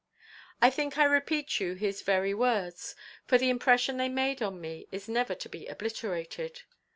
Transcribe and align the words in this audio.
I 0.63 0.71
think 0.71 0.97
I 0.97 1.03
repeat 1.03 1.59
you 1.59 1.75
his 1.75 2.01
very 2.01 2.33
words; 2.33 2.95
for 3.27 3.37
the 3.37 3.51
impression 3.51 3.97
they 3.97 4.09
made 4.09 4.41
on 4.41 4.59
me 4.59 4.87
is 4.91 5.07
never 5.07 5.35
to 5.35 5.47
be 5.47 5.67
obliterated. 5.67 6.63